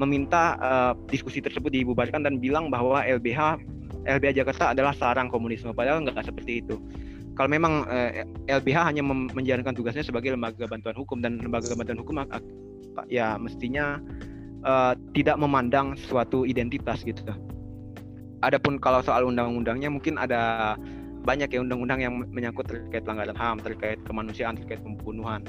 [0.00, 3.60] meminta uh, diskusi tersebut dibubarkan dan bilang bahwa LBH
[4.08, 6.80] LBH Jakarta adalah sarang komunisme padahal nggak seperti itu
[7.36, 12.00] kalau memang uh, eh, LBH hanya menjalankan tugasnya sebagai lembaga bantuan hukum dan lembaga bantuan
[12.00, 12.20] hukum
[13.08, 14.02] ya mestinya
[14.64, 17.22] uh, tidak memandang suatu identitas gitu.
[18.40, 20.74] Adapun kalau soal undang-undangnya mungkin ada
[21.20, 25.44] banyak ya undang-undang yang menyangkut terkait pelanggaran HAM, terkait kemanusiaan, terkait pembunuhan.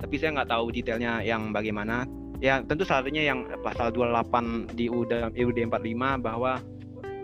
[0.00, 2.08] Tapi saya nggak tahu detailnya yang bagaimana.
[2.40, 6.56] Ya tentu salah satunya yang pasal 28 di UUD, UUD 45 bahwa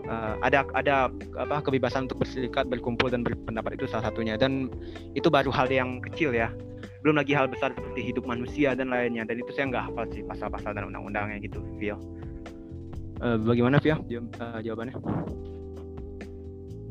[0.05, 1.09] uh, ada ada
[1.41, 4.69] apa kebebasan untuk berserikat, berkumpul dan berpendapat itu salah satunya dan
[5.17, 6.53] itu baru hal yang kecil ya.
[7.01, 10.21] Belum lagi hal besar seperti hidup manusia dan lainnya dan itu saya nggak hafal sih
[10.25, 11.97] pasal-pasal dan undang-undangnya gitu, Vio.
[13.17, 13.97] Uh, bagaimana Vio
[14.37, 14.93] jawabannya?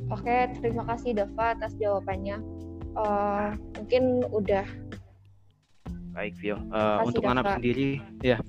[0.07, 2.39] Oke, terima kasih Dava atas jawabannya.
[2.95, 4.67] Uh, mungkin udah.
[6.17, 6.57] Baik, Vio.
[6.73, 8.41] Uh, untuk Nanap sendiri, ya.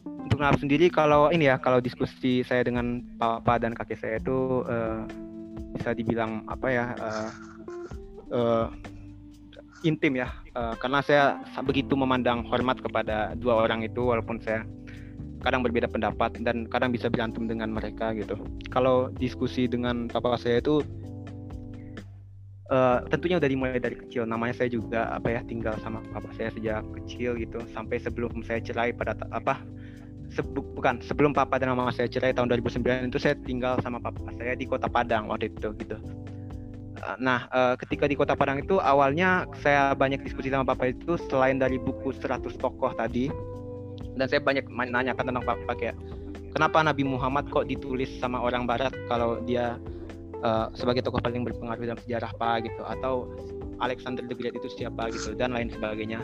[0.00, 4.64] Untuk Nanap sendiri, kalau ini ya, kalau diskusi saya dengan papa dan kakek saya itu
[4.64, 5.04] uh,
[5.76, 7.30] bisa dibilang apa ya, uh,
[8.32, 8.66] uh,
[9.84, 11.22] intim ya, uh, karena saya
[11.68, 14.64] begitu memandang hormat kepada dua orang itu, walaupun saya
[15.44, 18.40] kadang berbeda pendapat dan kadang bisa berantem dengan mereka gitu.
[18.72, 20.80] Kalau diskusi dengan papa saya itu
[22.70, 24.26] uh, tentunya udah dimulai dari kecil.
[24.26, 28.62] Namanya saya juga apa ya tinggal sama papa saya sejak kecil gitu sampai sebelum saya
[28.62, 29.62] cerai pada apa
[30.32, 34.18] sebu, bukan sebelum papa dan mama saya cerai tahun 2009 itu saya tinggal sama papa
[34.34, 35.98] saya di kota Padang waktu itu gitu.
[37.20, 41.60] nah uh, ketika di Kota Padang itu awalnya saya banyak diskusi sama Papa itu selain
[41.60, 43.30] dari buku 100 tokoh tadi
[44.16, 45.94] dan saya banyak menanyakan tentang Papa kayak
[46.56, 49.76] kenapa Nabi Muhammad kok ditulis sama orang Barat kalau dia
[50.42, 53.30] uh, sebagai tokoh paling berpengaruh dalam sejarah apa gitu atau
[53.80, 56.20] Alexander the Great itu siapa gitu dan lain sebagainya.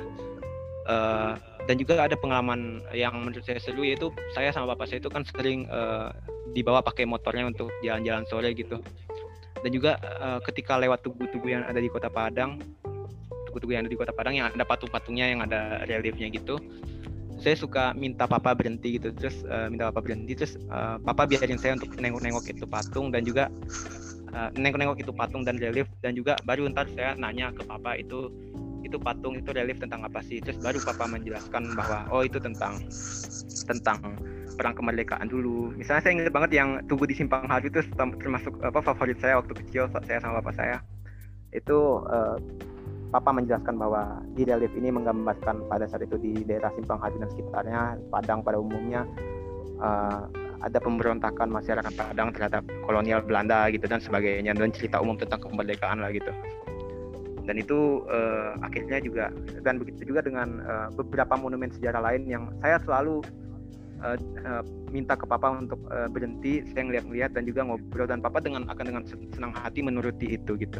[0.83, 1.38] Uh,
[1.70, 5.22] dan juga ada pengalaman yang menurut saya seru yaitu saya sama bapak saya itu kan
[5.22, 6.11] sering uh,
[6.51, 8.83] dibawa pakai motornya untuk jalan-jalan sore gitu.
[9.62, 12.59] Dan juga uh, ketika lewat tugu-tugu yang ada di kota Padang
[13.46, 16.57] tugu-tugu yang ada di kota Padang yang ada patung-patungnya yang ada reliefnya gitu
[17.42, 19.11] saya suka minta papa berhenti gitu.
[19.18, 23.27] Terus uh, minta papa berhenti terus uh, papa biarin saya untuk nengok-nengok itu patung dan
[23.27, 23.51] juga
[24.33, 28.33] uh, nengok-nengok itu patung dan relief dan juga baru ntar saya nanya ke papa itu
[28.83, 30.42] itu patung itu relief tentang apa sih?
[30.42, 32.83] Terus baru papa menjelaskan bahwa oh itu tentang
[33.64, 34.18] tentang
[34.59, 35.73] perang kemerdekaan dulu.
[35.79, 39.55] Misalnya saya ingat banget yang tugu di simpang harju itu termasuk apa favorit saya waktu
[39.64, 40.77] kecil saya sama bapak saya.
[41.55, 42.37] Itu uh,
[43.14, 47.31] papa menjelaskan bahwa di relief ini menggambarkan pada saat itu di daerah simpang harju dan
[47.33, 49.07] sekitarnya Padang pada umumnya
[49.81, 50.27] uh,
[50.62, 56.01] ada pemberontakan masyarakat Padang terhadap kolonial Belanda gitu dan sebagainya dan cerita umum tentang kemerdekaan
[56.01, 56.31] lah gitu.
[57.42, 59.35] Dan itu uh, akhirnya juga
[59.66, 63.18] dan begitu juga dengan uh, beberapa monumen sejarah lain yang saya selalu
[63.98, 64.14] uh,
[64.46, 64.62] uh,
[64.94, 68.85] minta ke papa untuk uh, berhenti saya ngeliat-ngeliat dan juga ngobrol dan papa dengan akan
[68.87, 69.03] dengan
[69.35, 70.79] senang hati menuruti itu gitu.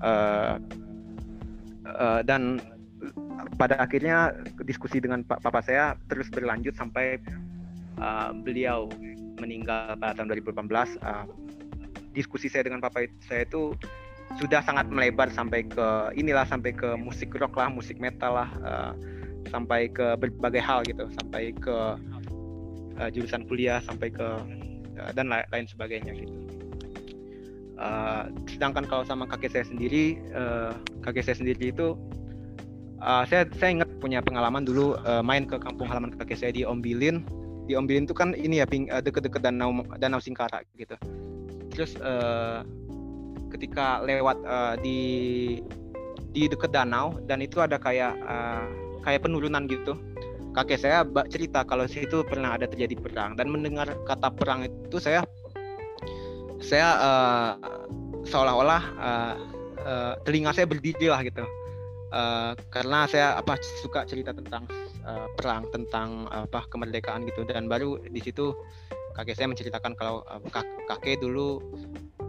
[0.00, 0.56] Uh,
[1.84, 2.56] uh, dan
[3.58, 4.32] pada akhirnya
[4.62, 7.18] diskusi dengan papa saya terus berlanjut sampai
[8.02, 8.90] uh, beliau
[9.38, 11.24] meninggal pada tahun 2018 uh,
[12.12, 13.72] diskusi saya dengan papa saya itu
[14.40, 15.86] sudah sangat melebar sampai ke
[16.16, 18.92] inilah sampai ke musik rock lah musik metal lah uh,
[19.52, 21.08] sampai ke berbagai hal gitu.
[21.20, 21.76] Sampai ke
[22.96, 24.28] uh, jurusan kuliah sampai ke
[24.96, 26.36] uh, dan la lain sebagainya gitu.
[27.76, 30.70] Uh, sedangkan kalau sama kakek saya sendiri uh,
[31.02, 31.98] kakek saya sendiri itu
[33.02, 36.62] uh, saya saya ingat punya pengalaman dulu uh, main ke kampung halaman kakek saya di
[36.62, 37.26] Ombilin
[37.66, 40.98] di Ombilin itu kan ini ya uh, deket-deket danau danau Singkara gitu.
[41.72, 42.66] Terus uh,
[43.52, 45.00] ketika lewat uh, di
[46.32, 48.66] di dekat danau dan itu ada kayak uh,
[49.04, 49.94] kayak penurunan gitu.
[50.52, 51.00] Kakek saya
[51.32, 55.24] cerita kalau situ pernah ada terjadi perang dan mendengar kata perang itu saya
[56.60, 57.52] saya uh,
[58.28, 59.34] seolah-olah uh,
[59.80, 61.44] uh, telinga saya berdiri lah gitu.
[62.12, 64.68] Uh, karena saya apa suka cerita tentang
[65.06, 67.46] uh, perang tentang apa kemerdekaan gitu.
[67.46, 68.54] Dan baru di situ
[69.14, 70.40] kakek saya menceritakan kalau uh,
[70.88, 71.60] kakek dulu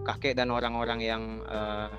[0.03, 1.89] kakek dan orang-orang yang uh,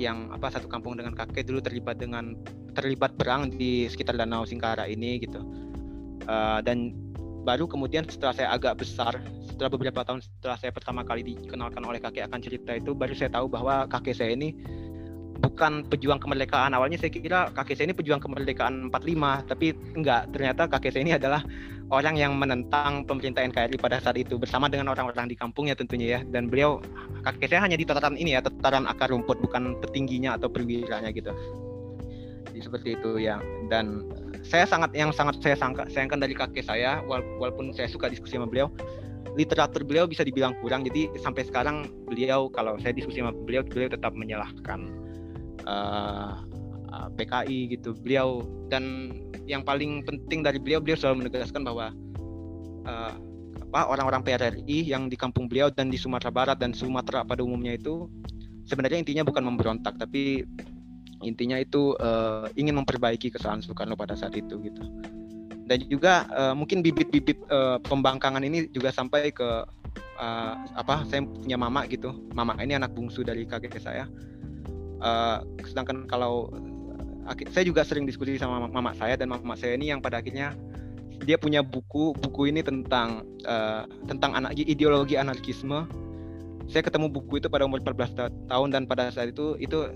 [0.00, 2.32] yang apa satu kampung dengan kakek dulu terlibat dengan
[2.72, 5.44] terlibat perang di sekitar Danau Singkara ini gitu.
[6.24, 6.96] Uh, dan
[7.44, 9.16] baru kemudian setelah saya agak besar
[9.48, 13.32] setelah beberapa tahun setelah saya pertama kali dikenalkan oleh kakek akan cerita itu baru saya
[13.32, 14.56] tahu bahwa kakek saya ini
[15.40, 16.76] bukan pejuang kemerdekaan.
[16.76, 20.28] Awalnya saya kira kakek saya ini pejuang kemerdekaan 45 tapi enggak.
[20.30, 21.40] Ternyata kakek saya ini adalah
[21.90, 26.20] orang yang menentang pemerintah NKRI pada saat itu bersama dengan orang-orang di kampungnya tentunya ya.
[26.28, 26.78] Dan beliau
[27.24, 31.32] kakek saya hanya di tataran ini ya tataran akar rumput bukan petingginya atau perwiranya gitu.
[32.52, 33.40] Jadi seperti itu ya.
[33.72, 34.04] Dan
[34.44, 38.48] saya sangat yang sangat saya sangka sayangkan dari kakek saya walaupun saya suka diskusi sama
[38.48, 38.68] beliau
[39.38, 40.84] literatur beliau bisa dibilang kurang.
[40.84, 44.99] Jadi sampai sekarang beliau kalau saya diskusi sama beliau beliau tetap menyalahkan
[45.66, 46.40] uh,
[46.92, 48.44] uh, PKI gitu beliau.
[48.70, 49.14] Dan
[49.50, 51.90] yang paling penting dari beliau beliau selalu menegaskan bahwa
[52.86, 53.12] uh,
[53.70, 57.78] apa orang-orang PRRI yang di kampung beliau dan di Sumatera Barat dan Sumatera pada umumnya
[57.78, 58.10] itu
[58.66, 60.42] sebenarnya intinya bukan memberontak tapi
[61.22, 64.82] intinya itu uh, ingin memperbaiki kesalahan Soekarno pada saat itu gitu.
[65.70, 69.62] Dan juga uh, mungkin bibit-bibit uh, pembangkangan ini juga sampai ke
[70.18, 72.10] uh, apa saya punya mama gitu.
[72.34, 74.10] Mama ini anak bungsu dari kakek saya
[75.00, 76.48] uh, sedangkan kalau
[77.52, 80.56] saya juga sering diskusi sama mama saya dan mama saya ini yang pada akhirnya
[81.22, 85.84] dia punya buku buku ini tentang uh, tentang anak ideologi anarkisme.
[86.70, 89.90] Saya ketemu buku itu pada umur 14 tahun dan pada saat itu itu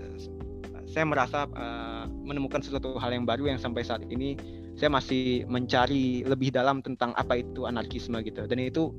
[0.85, 4.35] saya merasa uh, menemukan sesuatu hal yang baru yang sampai saat ini
[4.75, 8.43] saya masih mencari lebih dalam tentang apa itu anarkisme gitu.
[8.45, 8.91] Dan itu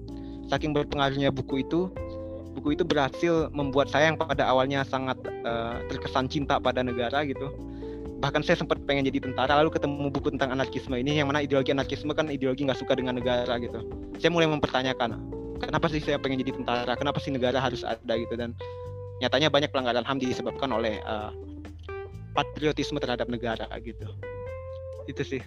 [0.48, 1.92] saking berpengaruhnya buku itu
[2.56, 7.52] buku itu berhasil membuat saya yang pada awalnya sangat uh, terkesan cinta pada negara gitu.
[8.16, 11.76] Bahkan saya sempat pengen jadi tentara lalu ketemu buku tentang anarkisme ini yang mana ideologi
[11.76, 13.84] anarkisme kan ideologi nggak suka dengan negara gitu.
[14.16, 15.20] Saya mulai mempertanyakan
[15.60, 16.96] kenapa sih saya pengen jadi tentara?
[16.96, 18.32] Kenapa sih negara harus ada gitu?
[18.32, 18.56] Dan
[19.20, 21.28] nyatanya banyak pelanggaran ham disebabkan oleh uh,
[22.32, 24.08] patriotisme terhadap negara gitu.
[25.04, 25.44] Itu sih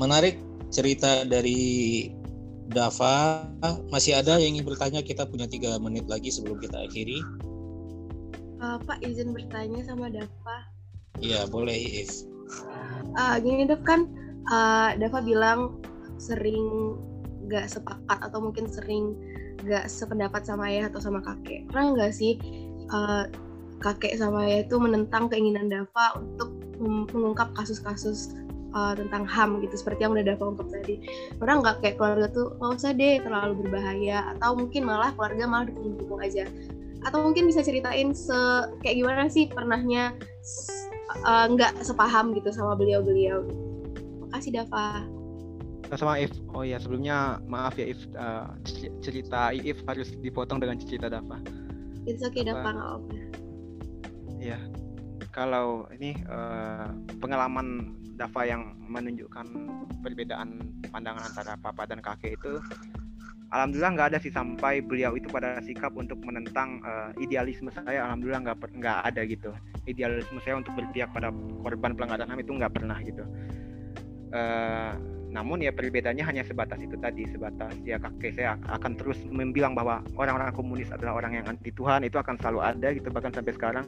[0.00, 0.40] menarik
[0.72, 2.08] cerita dari
[2.70, 3.44] Dava,
[3.90, 5.02] masih ada yang ingin bertanya?
[5.02, 7.18] Kita punya tiga menit lagi sebelum kita akhiri.
[8.62, 10.70] Uh, Pak, izin bertanya sama Dava.
[11.18, 12.24] Iya, boleh, If.
[13.18, 14.06] Uh, gini, Dev, kan
[14.54, 15.82] uh, Dava bilang
[16.22, 16.94] sering
[17.50, 19.18] gak sepakat atau mungkin sering
[19.66, 21.66] gak sependapat sama ayah atau sama kakek.
[21.66, 22.38] Pernah nggak sih
[22.94, 23.26] uh,
[23.82, 26.54] kakek sama ayah itu menentang keinginan Dava untuk
[27.12, 28.32] mengungkap kasus-kasus
[28.72, 31.02] uh, tentang HAM gitu seperti yang udah Dava ungkap tadi.
[31.38, 35.66] Orang nggak kayak keluarga tuh nggak usah deh terlalu berbahaya atau mungkin malah keluarga malah
[35.68, 36.46] dukung-dukung aja.
[37.00, 38.36] Atau mungkin bisa ceritain se
[38.84, 40.16] kayak gimana sih pernahnya
[41.24, 43.46] uh, nggak uh, sepaham gitu sama beliau-beliau?
[44.28, 45.04] Makasih Dava.
[45.90, 46.30] Sama If.
[46.54, 48.54] Oh ya sebelumnya maaf ya If uh,
[49.02, 51.42] cerita If harus dipotong dengan cerita Dava.
[52.06, 53.30] It's okay Dava nggak apa
[54.40, 54.56] ya
[55.30, 56.90] kalau ini uh,
[57.22, 59.46] pengalaman Dava yang menunjukkan
[60.04, 60.60] perbedaan
[60.92, 62.60] pandangan antara papa dan kakek itu
[63.50, 68.52] alhamdulillah nggak ada sih sampai beliau itu pada sikap untuk menentang uh, idealisme saya alhamdulillah
[68.52, 69.50] nggak nggak ada gitu.
[69.88, 73.24] Idealisme saya untuk berpihak pada korban pelanggaran ham itu nggak pernah gitu.
[74.30, 74.94] Uh,
[75.30, 80.02] namun ya perbedaannya hanya sebatas itu tadi sebatas ya kakek saya akan terus membilang bahwa
[80.18, 83.86] orang-orang komunis adalah orang yang anti Tuhan itu akan selalu ada gitu bahkan sampai sekarang.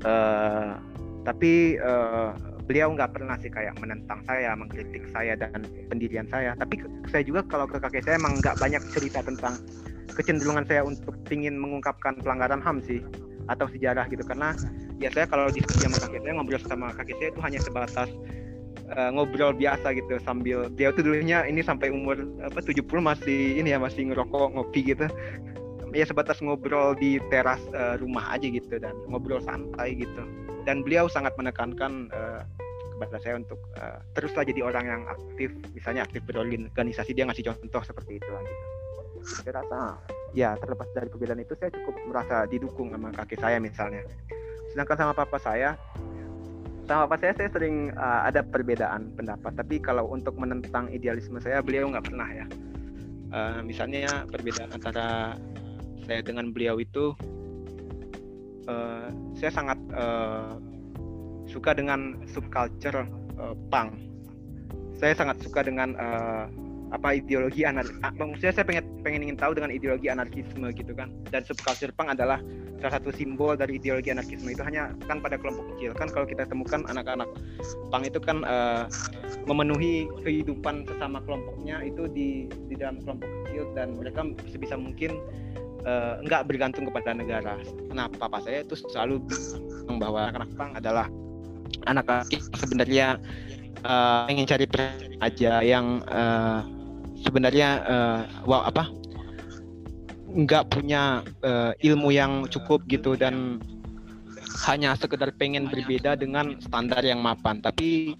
[0.00, 0.80] Uh,
[1.20, 2.32] tapi uh,
[2.70, 6.54] beliau nggak pernah sih kayak menentang saya, mengkritik saya dan pendirian saya.
[6.54, 6.78] Tapi
[7.10, 9.58] saya juga kalau ke kakek saya emang nggak banyak cerita tentang
[10.14, 13.02] kecenderungan saya untuk ingin mengungkapkan pelanggaran HAM sih
[13.50, 14.22] atau sejarah gitu.
[14.22, 14.54] Karena
[15.02, 18.08] ya saya kalau diskusi sama kakek saya ngobrol sama kakek saya itu hanya sebatas
[18.94, 20.14] uh, ngobrol biasa gitu.
[20.22, 24.94] Sambil dia tuh dulunya ini sampai umur apa 70 masih ini ya masih ngerokok ngopi
[24.94, 25.10] gitu.
[25.90, 30.22] Ya sebatas ngobrol di teras uh, rumah aja gitu dan ngobrol santai gitu
[30.70, 32.46] dan beliau sangat menekankan uh,
[32.94, 37.82] kepada saya untuk uh, teruslah jadi orang yang aktif misalnya aktif berorganisasi dia ngasih contoh
[37.82, 38.66] seperti itu gitu.
[39.42, 39.98] Saya rasa
[40.30, 44.06] ya terlepas dari perbedaan itu saya cukup merasa didukung sama kakek saya misalnya.
[44.70, 45.74] Sedangkan sama papa saya
[46.86, 49.50] sama papa saya saya sering uh, ada perbedaan pendapat.
[49.58, 52.46] Tapi kalau untuk menentang idealisme saya beliau nggak pernah ya.
[53.34, 55.34] Uh, misalnya perbedaan antara
[56.06, 57.10] saya dengan beliau itu
[58.70, 60.54] uh, saya sangat uh,
[61.50, 63.02] suka dengan subculture
[63.42, 63.98] uh, punk.
[64.94, 66.46] Saya sangat suka dengan uh,
[66.90, 67.98] apa ideologi anarkis.
[67.98, 71.10] Maksudnya saya pengen pengen ingin tahu dengan ideologi anarkisme gitu kan.
[71.34, 72.38] Dan subculture punk adalah
[72.80, 76.48] salah satu simbol dari ideologi anarkisme itu hanya kan pada kelompok kecil kan kalau kita
[76.48, 77.28] temukan anak-anak
[77.92, 78.88] punk itu kan uh,
[79.44, 85.20] memenuhi kehidupan sesama kelompoknya itu di di dalam kelompok kecil dan mereka sebisa mungkin
[85.84, 87.60] uh, nggak bergantung kepada negara.
[87.92, 89.22] Nah, papa saya itu selalu
[90.00, 91.06] bahwa anak-anak punk adalah
[91.88, 92.26] anak anak
[92.58, 93.16] sebenarnya
[93.86, 94.66] uh, ingin cari
[95.20, 96.64] aja yang uh,
[97.22, 98.88] sebenarnya uh, wow apa
[100.30, 103.58] nggak punya uh, ilmu yang cukup gitu dan
[104.66, 108.14] hanya sekedar pengen berbeda dengan standar yang mapan tapi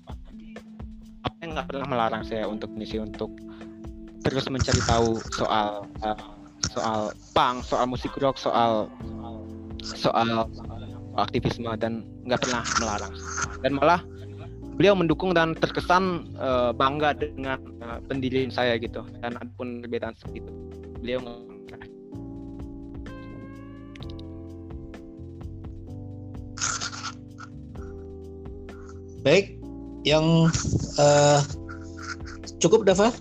[1.22, 3.30] apa yang nggak pernah melarang saya untuk misi untuk
[4.26, 6.39] terus mencari tahu soal uh,
[6.70, 8.86] soal punk soal musik rock soal
[9.82, 10.46] soal
[11.18, 13.14] aktivisme dan nggak pernah melarang.
[13.60, 14.00] Dan malah
[14.78, 19.02] beliau mendukung dan terkesan uh, bangga dengan uh, pendirian saya gitu.
[19.20, 20.52] Dan pun perbedaan seperti itu
[21.00, 21.20] beliau
[29.20, 29.60] baik
[30.08, 30.48] yang
[30.96, 31.40] uh,
[32.60, 33.12] cukup Dava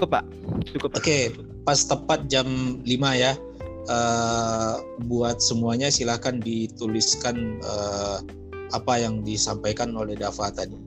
[0.00, 0.24] cukup pak
[0.72, 1.28] cukup oke okay.
[1.68, 2.48] pas tepat jam
[2.80, 2.88] 5
[3.20, 3.36] ya
[3.92, 8.24] uh, buat semuanya silahkan dituliskan uh,
[8.72, 10.80] apa yang disampaikan oleh Dava tadi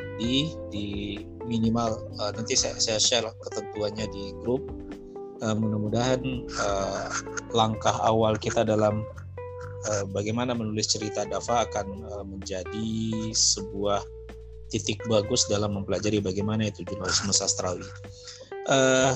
[0.73, 4.65] di minimal uh, nanti saya, saya share ketentuannya di grup
[5.45, 7.13] uh, mudah-mudahan uh,
[7.53, 9.05] langkah awal kita dalam
[9.93, 14.01] uh, bagaimana menulis cerita Dava akan uh, menjadi sebuah
[14.73, 17.85] titik bagus dalam mempelajari bagaimana itu jurnalisme sastrawi.
[18.63, 19.11] Uh,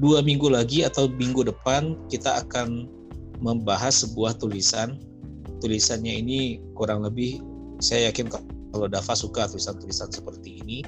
[0.00, 2.88] dua minggu lagi atau minggu depan kita akan
[3.42, 4.96] membahas sebuah tulisan.
[5.60, 7.44] Tulisannya ini kurang lebih
[7.84, 8.32] saya yakin
[8.72, 10.80] kalau Dava suka tulisan-tulisan seperti ini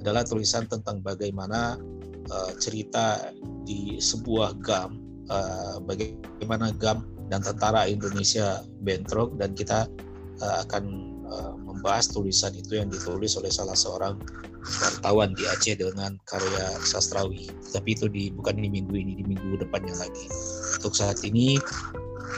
[0.00, 1.80] adalah tulisan tentang bagaimana
[2.32, 3.32] uh, cerita
[3.64, 4.90] di sebuah GAM,
[5.28, 9.86] uh, bagaimana GAM dan tentara Indonesia bentrok dan kita
[10.42, 10.84] uh, akan
[11.28, 14.20] uh, membahas tulisan itu yang ditulis oleh salah seorang
[14.84, 17.48] wartawan di Aceh dengan karya sastrawi.
[17.72, 20.28] Tapi itu di bukan di minggu ini, di minggu depannya lagi.
[20.76, 21.56] Untuk saat ini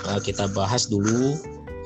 [0.06, 1.34] uh, kita bahas dulu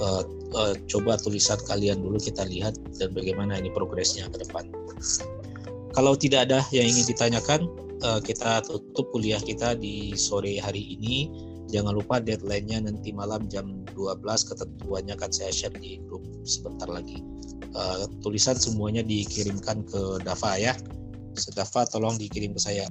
[0.04, 4.68] uh, uh, coba tulisan kalian dulu kita lihat dan bagaimana ini progresnya ke depan.
[5.96, 7.72] kalau tidak ada yang ingin ditanyakan,
[8.20, 11.32] kita tutup kuliah kita di sore hari ini.
[11.66, 17.18] Jangan lupa deadline-nya nanti malam jam 12 ketentuannya akan saya share di grup sebentar lagi.
[17.76, 20.72] Uh, tulisan semuanya dikirimkan ke Dava ya.
[21.36, 22.86] Sedafa tolong dikirim ke saya.